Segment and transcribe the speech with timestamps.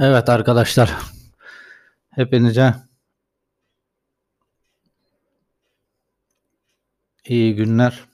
[0.00, 0.96] Evet arkadaşlar,
[2.10, 2.74] hepinize
[7.24, 8.04] iyi günler.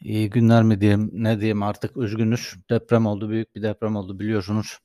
[0.00, 2.56] İyi günler mi diyeyim, ne diyeyim artık üzgünüz.
[2.70, 4.78] Deprem oldu, büyük bir deprem oldu biliyorsunuz.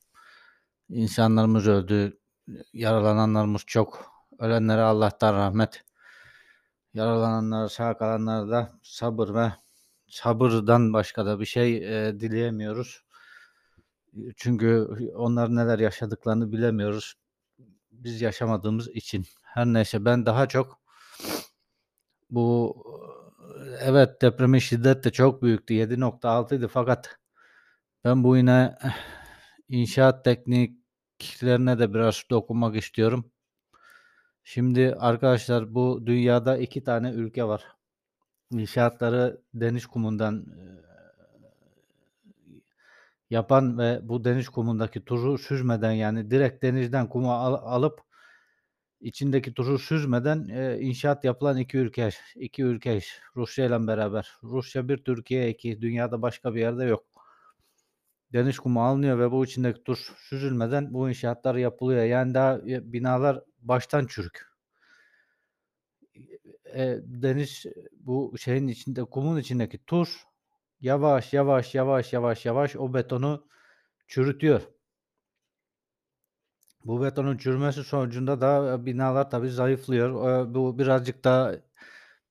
[0.89, 2.20] İnsanlarımız öldü,
[2.73, 4.12] yaralananlarımız çok.
[4.39, 5.84] Ölenlere Allah'tan rahmet.
[6.94, 9.53] Yaralananlara, sağ kalanlara da sabır ve
[10.08, 13.05] sabırdan başka da bir şey e, dileyemiyoruz.
[14.36, 17.16] Çünkü onlar neler yaşadıklarını bilemiyoruz.
[17.92, 19.26] Biz yaşamadığımız için.
[19.42, 20.80] Her neyse ben daha çok
[22.30, 22.76] bu
[23.80, 25.73] evet depremin şiddet de çok büyüktü.
[25.73, 27.20] 7.6'ydı fakat
[28.04, 28.78] ben bu yine
[29.70, 33.32] inşaat tekniklerine de biraz dokunmak istiyorum.
[34.44, 37.64] Şimdi arkadaşlar bu dünyada iki tane ülke var.
[38.52, 40.45] İnşaatları deniz kumundan
[43.30, 48.02] yapan ve bu deniz kumundaki tuzu süzmeden yani direkt denizden kumu al, alıp
[49.02, 53.00] içindeki tuzu süzmeden e, inşaat yapılan iki ülke, iki ülke
[53.36, 54.32] Rusya ile beraber.
[54.44, 55.82] Rusya bir, Türkiye iki.
[55.82, 57.06] Dünyada başka bir yerde yok.
[58.34, 62.04] Deniz kumu alınıyor ve bu içindeki tuz süzülmeden bu inşaatlar yapılıyor.
[62.04, 64.45] Yani daha binalar baştan çürük.
[66.73, 67.66] E, deniz
[68.00, 70.23] bu şeyin içinde kumun içindeki tuz
[70.81, 73.48] yavaş yavaş yavaş yavaş yavaş o betonu
[74.08, 74.62] çürütüyor.
[76.86, 80.12] Bu betonun çürümesi sonucunda da binalar tabii zayıflıyor.
[80.56, 81.62] Bu birazcık da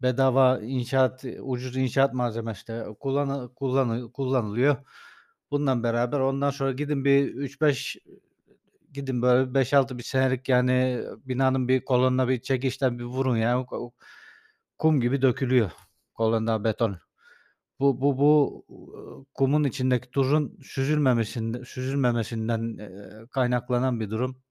[0.02, 4.76] bedava inşaat, ucuz inşaat malzemesi de kullan, kullan, kullanılıyor.
[5.50, 7.98] Bundan beraber ondan sonra gidin bir 3-5
[8.92, 13.66] gidin böyle 5-6 bir senelik yani binanın bir kolonuna bir çekişten bir vurun ya.
[14.78, 15.70] Kum gibi dökülüyor
[16.14, 17.03] kolonda beton.
[17.80, 18.64] Bu bu bu
[19.34, 22.78] kumun içindeki tuzun süzülmemesinden süzülmemesinden
[23.30, 24.42] kaynaklanan bir durum.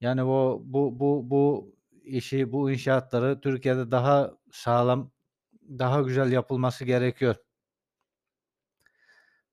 [0.00, 5.10] Yani o bu bu bu işi, bu inşaatları Türkiye'de daha sağlam,
[5.68, 7.36] daha güzel yapılması gerekiyor.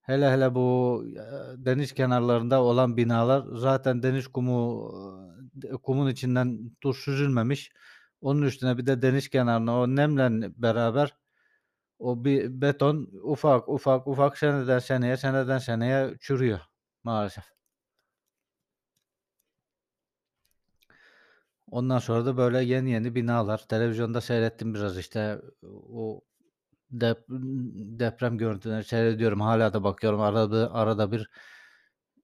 [0.01, 1.03] Hele hele bu
[1.57, 4.91] deniz kenarlarında olan binalar zaten deniz kumu
[5.84, 7.72] kumun içinden tuz süzülmemiş.
[8.22, 11.16] Onun üstüne bir de deniz kenarına o nemle beraber
[12.00, 16.59] o bir beton ufak ufak ufak seneden seneye seneden seneye çürüyor
[17.03, 17.44] maalesef.
[21.72, 23.57] Ondan sonra da böyle yeni yeni binalar.
[23.68, 25.41] Televizyonda seyrettim biraz işte
[25.94, 26.22] o
[26.91, 27.25] dep
[28.00, 29.41] deprem görüntülerini seyrediyorum.
[29.41, 30.22] Hala da bakıyorum.
[30.22, 31.30] Arada arada bir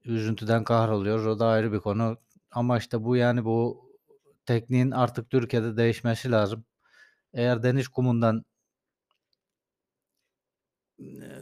[0.06, 1.28] üzüntüden kahroluyoruz.
[1.28, 2.18] O da ayrı bir konu.
[2.52, 3.90] Ama işte bu yani bu
[4.46, 6.66] tekniğin artık Türkiye'de değişmesi lazım.
[7.34, 8.46] Eğer deniz kumundan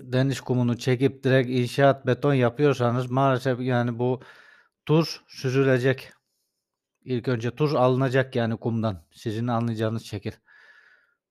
[0.02, 4.22] deniz kumunu çekip direkt inşaat beton yapıyorsanız maalesef yani bu
[4.86, 6.12] tuz süzülecek.
[7.04, 9.04] İlk önce tuz alınacak yani kumdan.
[9.12, 10.32] Sizin anlayacağınız şekil.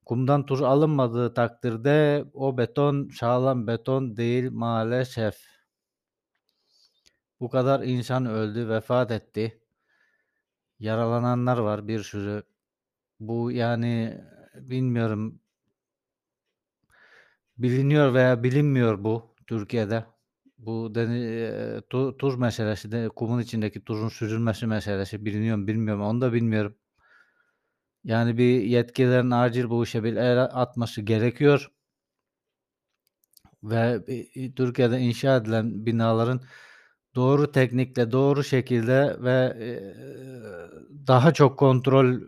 [0.07, 5.37] Kumdan tuz alınmadığı takdirde o beton sağlam beton değil maalesef.
[7.41, 9.61] Bu kadar insan öldü, vefat etti.
[10.79, 12.43] Yaralananlar var bir sürü.
[13.21, 14.21] Bu yani
[14.55, 15.40] bilmiyorum
[17.63, 20.05] biliniyor veya bilinmiyor bu Türkiye'de.
[20.59, 21.51] Bu deni,
[21.91, 26.77] tu, tuz meselesi de kumun içindeki tuzun süzülmesi meselesi biliniyor mu bilmiyorum onu da bilmiyorum.
[28.05, 31.71] Yani bir yetkililerin acil bu işe bir el atması gerekiyor.
[33.63, 34.05] Ve
[34.57, 36.41] Türkiye'de inşa edilen binaların
[37.15, 39.57] doğru teknikle, doğru şekilde ve
[41.07, 42.21] daha çok kontrol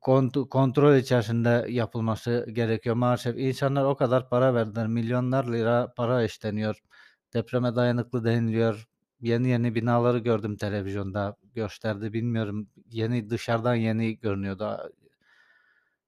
[0.00, 3.38] kont kontrol içerisinde yapılması gerekiyor maalesef.
[3.38, 4.86] İnsanlar o kadar para verdiler.
[4.86, 6.80] Milyonlar lira para işleniyor.
[7.34, 8.88] Depreme dayanıklı deniliyor.
[9.20, 12.12] Yeni yeni binaları gördüm televizyonda gösterdi.
[12.12, 14.92] Bilmiyorum yeni dışarıdan yeni görünüyordu.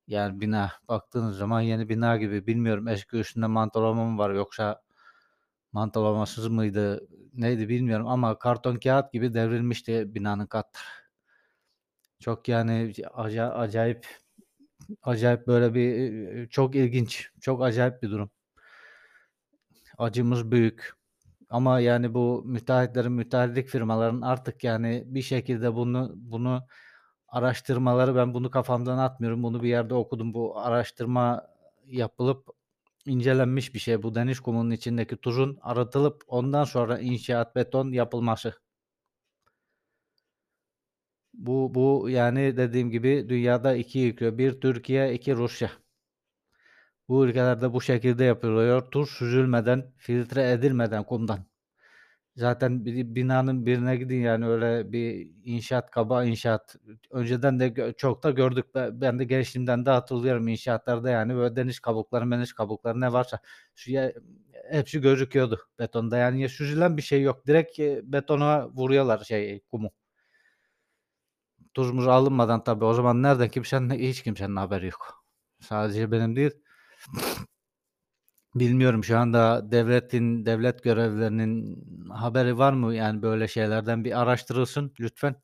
[0.07, 4.83] Yani bina baktığınız zaman yeni bina gibi bilmiyorum eski üstünde mantolama mı var yoksa
[5.73, 11.08] mantolamasız mıydı neydi bilmiyorum ama karton kağıt gibi devrilmişti binanın katları.
[12.21, 12.93] Çok yani
[13.55, 14.07] acayip
[15.03, 18.31] acayip böyle bir çok ilginç, çok acayip bir durum.
[19.99, 20.93] Acımız büyük.
[21.51, 26.67] Ama yani bu müteahhitlerin, müteahhitlik firmaların artık yani bir şekilde bunu bunu
[27.29, 29.43] araştırmaları ben bunu kafamdan atmıyorum.
[29.43, 30.35] Bunu bir yerde okudum.
[30.35, 31.47] Bu araştırma
[31.87, 32.49] yapılıp
[33.07, 34.03] incelenmiş bir şey.
[34.03, 38.55] Bu deniz kumunun içindeki tuzun arıtılıp ondan sonra inşaat beton yapılması.
[41.39, 44.39] Bu bu yani dediğim gibi dünyada iki ülke.
[44.39, 45.71] Bir Türkiye, iki Rusya.
[47.09, 48.91] Bu ülkelerde bu şekilde yapılıyor.
[48.91, 51.39] Tuz süzülmeden, filtre edilmeden kumdan.
[52.37, 56.77] Zaten bir binanın birine gidin yani öyle bir inşaat, kaba inşaat
[57.13, 58.75] önceden de çok da gördük.
[58.77, 63.41] Be ben de gençliğimden de hatırlıyorum inşaatlarda yani böyle deniz kabukları, meniz kabukları ne varsa
[63.75, 64.13] şu ya
[64.71, 66.17] hepsi gözüküyordu betonda.
[66.19, 67.47] Yani ya süzülen bir şey yok.
[67.47, 69.91] Direkt, eee, betona vuruyorlar şeyi, kumu.
[71.79, 75.25] Tuz muz alınmadan tabii o zaman nereden kimsenin hiç kimsenin haberi yok.
[75.61, 76.51] Sadece benim değil.
[78.55, 82.95] Bilmiyorum şu anda devletin, devlet görevlilerinin haberi var mı?
[82.95, 85.43] Yani böyle şeylerden bir araştırılsın lütfen.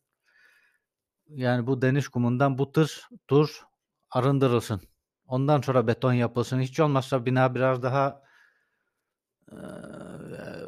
[1.28, 3.62] Yani bu deniz kumundan bu tır tuz
[4.10, 4.80] arındırılsın.
[5.26, 6.60] Ondan sonra beton yapılsın.
[6.60, 8.22] Hiç olmazsa bina biraz daha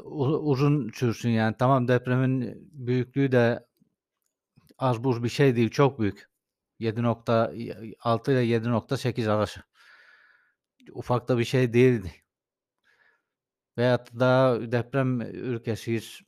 [0.04, 1.56] u uzun sürsün yani.
[1.58, 3.65] Tamam depremin büyüklüğü de
[4.78, 6.30] az buz bir şey değil, çok büyük.
[6.80, 9.60] 7.6 ile 7.8 arası.
[10.92, 12.12] Ufak da bir şey değildi.
[13.78, 16.20] Veyahut da deprem ülkesiyiz.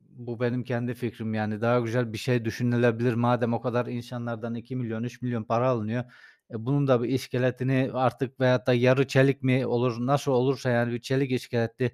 [0.00, 1.60] Bu benim kendi fikrim yani.
[1.60, 3.14] Daha güzel bir şey düşünülebilir.
[3.14, 6.04] Madem o kadar insanlardan 2.000.000 3.000.000 para alınıyor.
[6.50, 10.92] E, bunun da bir iskeletini artık veyahut da yarı çelik mi olur, nasıl olursa yani
[10.92, 11.92] bir çelik iskeletli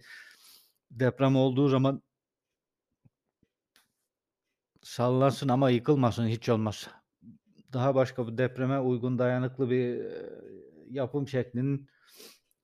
[0.91, 2.03] deprem olduğu zaman
[4.83, 6.91] sallansın ama yıkılmasın hiç olmazsa.
[7.73, 10.07] Daha başka bir depreme uygun dayanıklı bir,
[10.91, 11.89] yapım şeklinin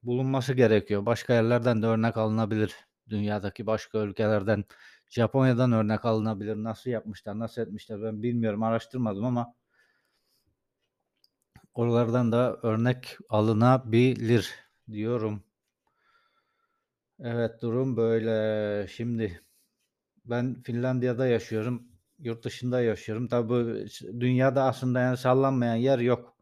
[0.02, 1.06] bulunması gerekiyor.
[1.06, 2.74] Başka yerlerden de örnek alınabilir.
[3.08, 4.64] Dünyadaki başka ülkelerden,
[5.10, 6.56] Japonya'dan örnek alınabilir.
[6.56, 9.54] Nasıl yapmışlar, nasıl etmişler ben bilmiyorum, araştırmadım ama
[11.74, 14.54] oralardan da örnek alınabilir
[14.90, 15.42] diyorum.
[17.20, 18.88] Evet, durum böyle.
[18.88, 19.42] Şimdi
[20.24, 21.93] ben Finlandiya'da yaşıyorum.
[22.24, 23.28] Yurt dışında yaşıyorum.
[23.28, 26.36] Tabii s dünyada aslında yani sallanmayan yer yok.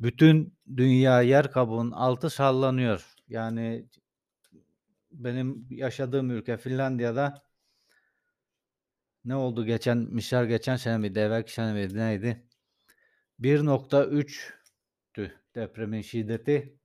[0.00, 3.14] Bütün dünya yer kabuğunun altı sallanıyor.
[3.28, 3.88] Yani
[5.12, 7.42] benim yaşadığım ülke Finlandiya'da
[9.24, 12.46] ne oldu geçen misal geçen sene miydi, evvelki sene miydi, neydi?
[13.40, 16.78] 1.3'tü depremin şiddeti.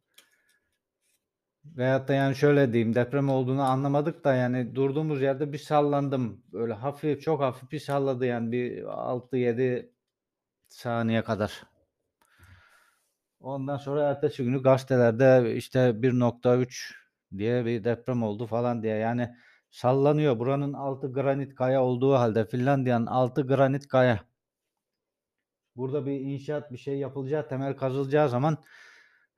[1.76, 6.44] Veyahut da yani şöyle diyeyim, deprem olduğunu anlamadık da yani durduğumuz yerde bir sallandım.
[6.54, 9.90] Böyle hafif, çok hafif bir salladı yani bir 6-7
[10.68, 11.64] saniye kadar.
[13.40, 16.94] Ondan sonra ertesi günü gazetelerde işte 1.3
[17.38, 19.36] diye bir deprem oldu falan diye yani
[19.70, 20.40] sallanıyor.
[20.40, 24.20] Buranın altı granit kaya olduğu halde Finlandiya'nın altı granit kaya.
[25.76, 28.58] Burada bir inşaat, bir şey yapılacağı, temel kazılacağı zaman,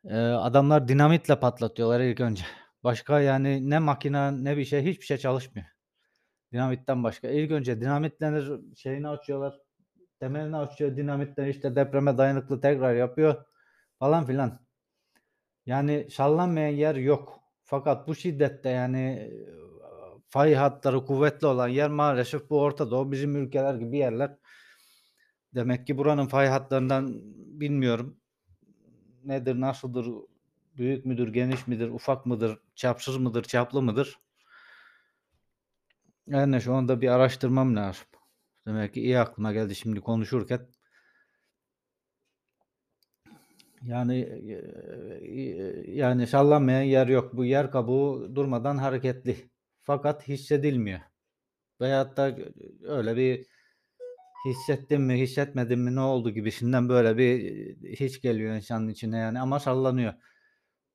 [0.03, 2.43] eee, adamlar dinamitle patlatıyorlar ilk önce.
[2.83, 5.67] Başka yani ne makina ne bir şey, hiçbir şey çalışmıyor.
[6.53, 7.29] Dinamitten başka.
[7.29, 9.59] İlk önce dinamitlenir, şeyini açıyorlar,
[10.19, 13.45] temelini açıyor, dinamitle işte depreme dayanıklı tekrar yapıyor
[13.99, 14.59] falan filan.
[15.65, 17.39] Yani sallanmayan yer yok.
[17.63, 19.31] Fakat bu şiddette yani,
[20.29, 24.37] fay hatları kuvvetli olan yer maalesef bu Orta Doğu, bizim ülkeler gibi yerler.
[25.55, 27.21] Demek ki buranın fay hatlarından
[27.59, 28.18] bilmiyorum.
[29.25, 30.07] Nedir, nasıldır,
[30.77, 34.19] büyük müdür, geniş midir, ufak mıdır, çapsız mıdır, çaplı mıdır?
[36.29, 38.05] Her neyse onu da bir araştırmam lazım.
[38.65, 40.67] Demek ki iyi aklıma geldi şimdi konuşurken.
[43.81, 47.37] Yani, eee, yani sallanmayan yer yok.
[47.37, 49.49] Bu yer kabuğu durmadan hareketli.
[49.79, 50.99] Fakat hissedilmiyor.
[51.81, 52.37] Veyahut da
[52.83, 53.47] öyle bir
[54.45, 57.39] hissettim mi, hissetmedim mi, ne oldu gibisinden böyle bir
[57.99, 60.13] his geliyor insanın içine yani ama sallanıyor.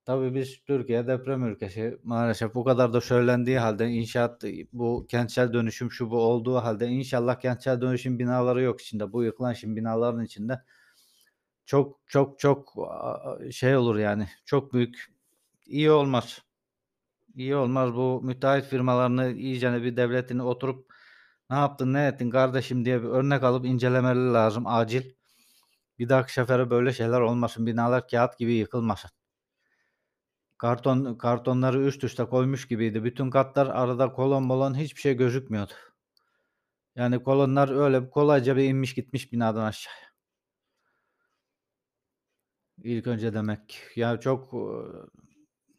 [0.04, 1.98] Tabii biz Türkiye deprem ülkesi.
[2.02, 7.40] Maalesef bu kadar da söylendiği halde inşaat, bu kentsel dönüşüm, şu bu olduğu halde inşallah
[7.40, 9.12] kentsel dönüşüm binaları yok içinde.
[9.12, 10.62] Bu yıkılan şimdi binaların içinde
[11.66, 12.74] çok çok çok
[13.50, 15.12] şey olur yani çok büyük
[15.66, 16.42] iyi olmaz.
[17.34, 17.94] İyi olmaz.
[17.94, 20.93] Bu müteahhit firmalarını iyicene bir devletin oturup
[21.50, 25.12] "Ne yaptın, ne ettin kardeşim?" diye bir örnek alıp incelemeleri lazım acil.
[25.98, 27.66] Bir dahaki sefere böyle şeyler olmasın.
[27.66, 29.10] Binalar kâğıt gibi yıkılmasın.
[30.58, 33.04] Karton kartonları üst üste koymuş gibiydi.
[33.04, 35.72] Bütün katlar arada kolon molon hiçbir şey gözükmüyordu.
[36.96, 40.14] Yani kolonlar öyle kolayca bir inmiş gitmiş binadan aşağıya.
[42.82, 43.82] İlk önce demek.
[43.96, 45.06] Ya çok, ııı,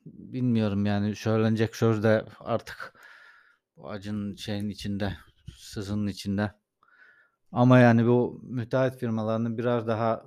[0.05, 2.93] bilmiyorum yani söylenecek söz de artık
[3.77, 5.17] bu acının şeyin içinde,
[5.57, 6.51] sızının içinde.
[7.51, 10.25] Ama yani bu müteahhit firmalarının biraz daha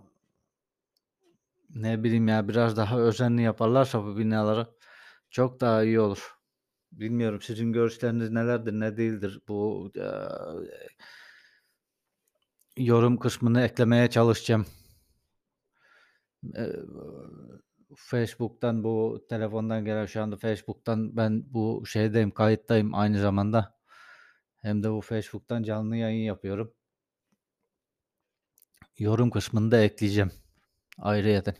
[1.74, 4.66] ne bileyim ya, biraz daha özenli yaparlarsa bu binaları
[5.30, 6.38] çok daha iyi olur.
[6.92, 9.40] Bilmiyorum sizin görüşleriniz nelerdir, ne değildir?
[9.48, 10.54] Bu, aaa
[12.76, 14.66] yorum kısmını eklemeye çalışacağım.
[16.54, 16.76] Eee,
[17.96, 23.77] Facebook'tan bu telefondan gelen şu anda Facebook'tan ben bu şeydeyim, kayıttayım aynı zamanda.
[24.62, 26.74] Hem de bu Facebook'tan canlı yayın yapıyorum.
[28.98, 30.32] Yorum kısmını da ekleyeceğim
[30.98, 31.54] ayrıyeten.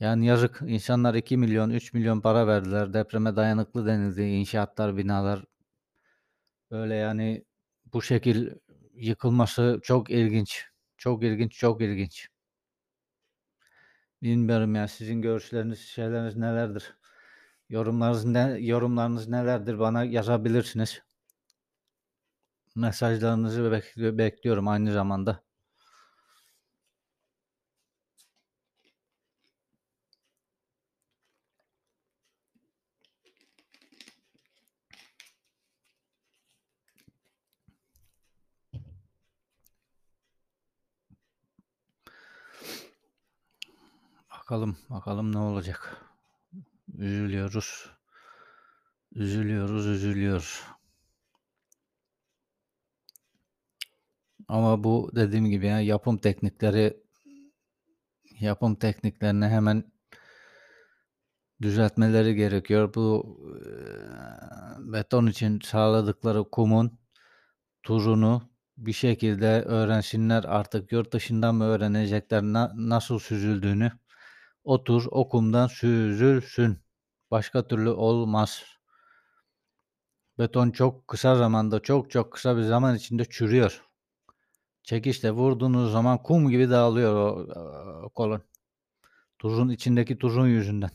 [0.00, 2.92] Yani yazık insanlar 2.000.000, 3.000.000 para verdiler.
[2.92, 4.22] Depreme dayanıklı denildi.
[4.22, 5.44] İnşaatlar, binalar
[6.70, 7.44] böyle yani
[7.92, 8.50] bu şekil
[8.94, 10.66] yıkılması çok ilginç.
[10.98, 12.28] Çok ilginç, çok ilginç.
[14.22, 16.94] Bilmiyorum ya sizin görüşleriniz, şeyleriniz nelerdir?
[17.68, 19.78] Yorumlarınız ne yorumlarınız nelerdir?
[19.78, 21.02] Bana yazabilirsiniz.
[22.78, 25.42] Mesajlarınızı bekli bekliyorum aynı zamanda.
[44.30, 46.06] Bakalım, bakalım ne olacak?
[46.98, 47.90] Üzülüyoruz.
[49.12, 50.64] Üzülüyoruz, üzülüyoruz.
[54.48, 56.96] Ama bu dediğim gibi ya yapım teknikleri
[58.40, 59.84] yapım tekniklerini hemen
[61.62, 62.94] düzeltmeleri gerekiyor.
[62.94, 63.36] Bu
[63.66, 66.98] eee, beton için sağladıkları kumun
[67.82, 68.42] tuzunu
[68.78, 73.92] bir şekilde öğrensinler artık yurt dışından mı öğrenecekler na nasıl süzüldüğünü.
[74.64, 76.78] O tuz o kumdan süzülsün.
[77.32, 78.64] Başka türlü olmaz.
[80.38, 83.87] Beton çok kısa zamanda, çok çok kısa bir zaman içinde çürüyor.
[84.88, 88.42] Çekişle vurduğunuz zaman kum gibi dağılıyor o, eee, kolon.
[89.38, 90.90] Tuzun içindeki tuzun yüzünden.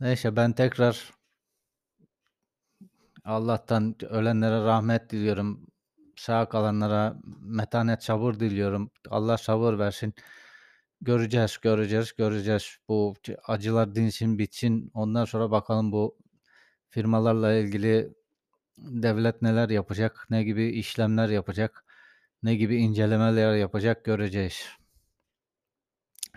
[0.00, 1.10] Neyse ben tekrar
[3.24, 5.66] Allah'tan ölenlere rahmet diliyorum.
[6.16, 8.90] Sağ kalanlara metanet, sabır diliyorum.
[9.10, 10.14] Allah sabır versin.
[11.00, 12.76] Göreceğiz, göreceğiz, göreceğiz.
[12.88, 13.14] Bu
[13.44, 14.90] acılar dinsin, bitsin.
[14.94, 16.18] Ondan sonra bakalım bu
[16.90, 18.17] firmalarla ilgili
[18.78, 21.84] devlet neler yapacak, ne gibi işlemler yapacak,
[22.42, 24.66] ne gibi incelemeler yapacak göreceğiz.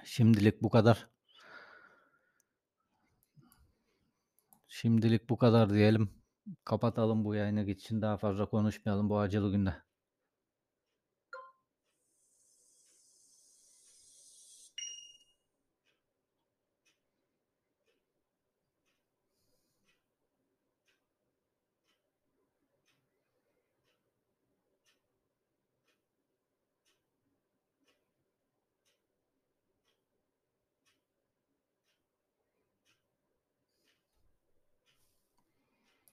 [0.03, 1.07] Şimdilik bu kadar.
[4.67, 6.09] Şimdilik bu kadar diyelim.
[6.65, 8.01] Kapatalım bu yayını gitsin.
[8.01, 9.75] Daha fazla konuşmayalım bu acılı günde.